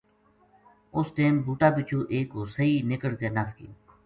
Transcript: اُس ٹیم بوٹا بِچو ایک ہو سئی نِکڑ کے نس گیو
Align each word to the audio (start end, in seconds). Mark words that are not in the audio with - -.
اُس 0.95 1.07
ٹیم 1.15 1.35
بوٹا 1.45 1.67
بِچو 1.75 1.99
ایک 2.13 2.29
ہو 2.35 2.41
سئی 2.55 2.73
نِکڑ 2.89 3.11
کے 3.19 3.27
نس 3.35 3.49
گیو 3.57 3.71